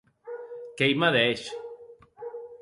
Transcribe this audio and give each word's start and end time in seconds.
Qu’ei 0.77 0.93
madeish. 1.01 1.47